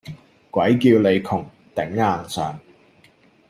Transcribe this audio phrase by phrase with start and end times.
[0.49, 1.45] 鬼叫你窮
[1.75, 2.59] 頂硬上